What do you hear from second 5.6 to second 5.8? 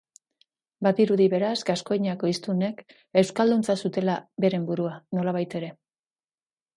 ere.